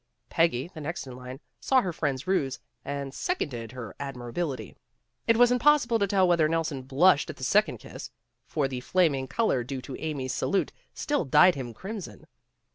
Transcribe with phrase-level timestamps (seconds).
[0.31, 4.75] ''Peggy, the next in line, saw her friend's ruse, and seconded her admirably.
[5.27, 8.09] It was impos sible to tell whether Nelson blushed at the sec ond kiss,
[8.47, 12.25] for the flaming color due to Amy's salute still dyed him crimson.